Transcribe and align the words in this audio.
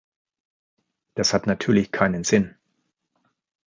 Das 1.13 1.31
hat 1.31 1.45
natürlich 1.45 1.91
keinen 1.91 2.23
Sinn. 2.23 2.55